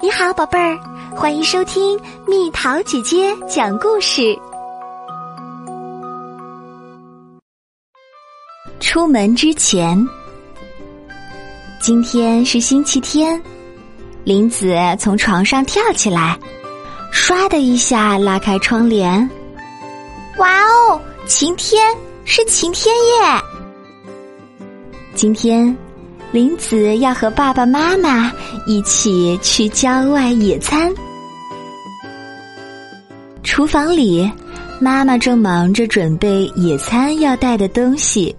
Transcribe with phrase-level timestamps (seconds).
[0.00, 0.78] 你好，宝贝儿，
[1.16, 4.38] 欢迎收听蜜桃姐姐讲故事。
[8.78, 9.98] 出门之前，
[11.80, 13.42] 今天是星期天，
[14.22, 16.38] 林子从床上跳起来，
[17.12, 19.28] 唰的一下拉开窗帘。
[20.38, 21.92] 哇哦，晴天，
[22.24, 24.62] 是晴天耶！
[25.16, 25.76] 今天。
[26.30, 28.30] 林子要和爸爸妈妈
[28.66, 30.92] 一起去郊外野餐。
[33.42, 34.30] 厨房里，
[34.78, 38.34] 妈妈正忙着准备野餐要带的东西。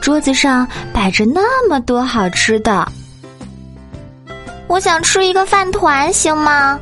[0.00, 2.90] 桌子上摆着那么多好吃的，
[4.66, 6.80] 我想吃一个饭团，行吗？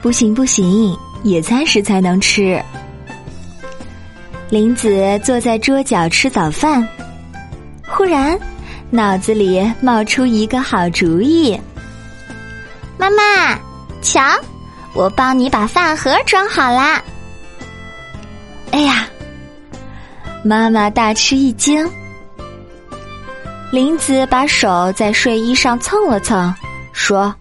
[0.00, 2.58] 不行不行，野餐时才能吃。
[4.48, 6.88] 林子坐在桌角吃早饭。
[8.00, 8.40] 突然，
[8.88, 11.60] 脑子里冒出一个好主意。
[12.96, 13.58] 妈妈，
[14.00, 14.22] 瞧，
[14.94, 17.02] 我帮你把饭盒装好啦！
[18.70, 19.06] 哎呀，
[20.42, 21.86] 妈妈大吃一惊。
[23.70, 26.54] 林子把手在睡衣上蹭了蹭，
[26.94, 27.34] 说：“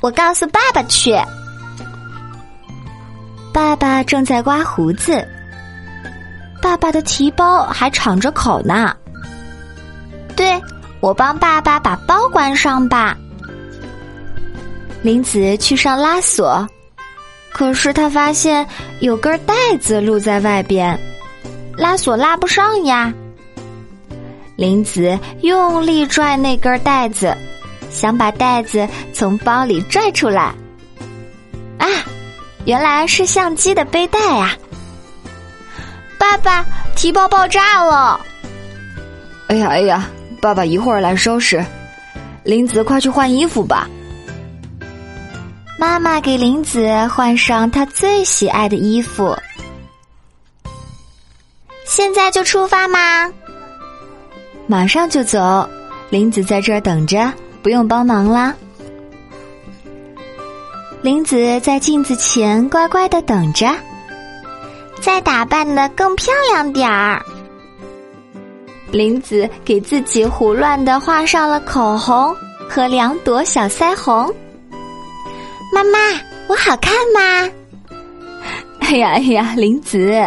[0.00, 1.12] 我告诉爸爸去。”
[3.52, 5.26] 爸爸正在刮胡子，
[6.62, 8.94] 爸爸的提包还敞着口呢。
[10.38, 10.62] 对，
[11.00, 13.16] 我帮爸爸把包关上吧。
[15.02, 16.64] 林子去上拉锁，
[17.50, 18.64] 可是他发现
[19.00, 20.96] 有根带子露在外边，
[21.76, 23.12] 拉锁拉不上呀。
[24.54, 27.36] 林子用力拽那根带子，
[27.90, 30.54] 想把带子从包里拽出来。
[31.78, 31.86] 啊，
[32.64, 34.52] 原来是相机的背带呀！
[36.16, 36.64] 爸爸，
[36.94, 38.20] 提包爆炸了！
[39.48, 40.08] 哎呀哎呀！
[40.40, 41.64] 爸爸一会儿来收拾，
[42.44, 43.88] 林子快去换衣服吧。
[45.78, 49.36] 妈妈给林子换上她最喜爱的衣服。
[51.84, 52.98] 现在就出发吗？
[54.66, 55.68] 马上就走，
[56.10, 57.32] 林子在这儿等着，
[57.62, 58.54] 不用帮忙啦。
[61.00, 63.74] 林子在镜子前乖乖的等着，
[65.00, 67.24] 再打扮的更漂亮点儿。
[68.90, 72.34] 林子给自己胡乱的画上了口红
[72.68, 74.34] 和两朵小腮红。
[75.72, 75.98] 妈妈，
[76.48, 77.52] 我好看吗？
[78.80, 80.26] 哎呀哎呀，林子！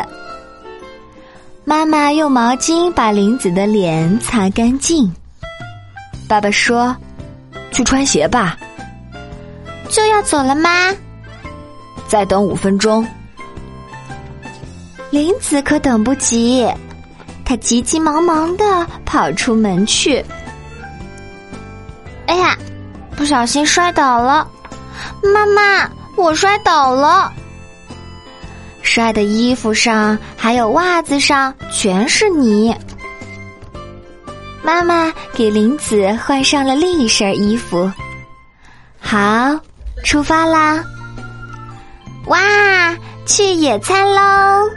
[1.63, 5.11] 妈妈用毛巾把林子的脸擦干净。
[6.27, 6.95] 爸爸说
[7.71, 8.57] ：“去穿鞋吧。”
[9.89, 10.69] 就要走了吗？
[12.07, 13.05] 再等五分钟。
[15.09, 16.67] 林子可等不及。
[17.51, 20.23] 他急急忙忙的跑出门去。
[22.25, 22.57] 哎呀，
[23.17, 24.47] 不小心摔倒了！
[25.21, 27.29] 妈妈，我摔倒了！
[28.81, 32.73] 摔的衣服上还有袜子上全是泥。
[34.63, 37.91] 妈妈给林子换上了另一身衣服。
[38.97, 39.59] 好，
[40.05, 40.81] 出发啦！
[42.27, 42.39] 哇，
[43.25, 44.69] 去野餐喽！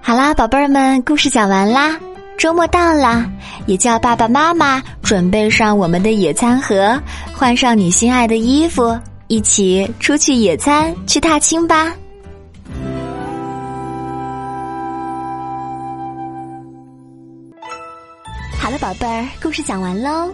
[0.00, 1.98] 好啦，宝贝儿们，故事讲完啦。
[2.38, 3.28] 周末到了，
[3.66, 6.96] 也叫爸爸妈妈准备上我们的野餐盒，
[7.34, 8.96] 换上你心爱的衣服，
[9.26, 11.92] 一起出去野餐，去踏青吧。”
[18.60, 20.32] 好了，宝贝儿，故事讲完喽。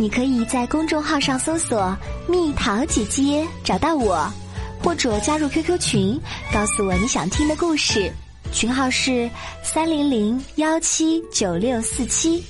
[0.00, 1.94] 你可以在公众号上搜索
[2.28, 4.32] “蜜桃姐姐”找到我，
[4.80, 6.20] 或者加入 QQ 群，
[6.52, 8.12] 告诉我你想听的故事。
[8.52, 9.28] 群号是
[9.64, 12.44] 三零零幺七九六四七。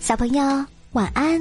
[0.00, 0.42] 小朋友，
[0.92, 1.40] 晚安。